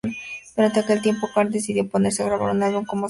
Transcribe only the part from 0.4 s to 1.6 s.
Durante aquel tiempo, Carl